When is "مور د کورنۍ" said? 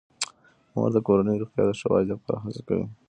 0.73-1.35